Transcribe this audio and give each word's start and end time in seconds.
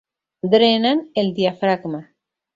Drenan 0.53 1.03
el 1.23 1.31
diafragma. 1.35 2.03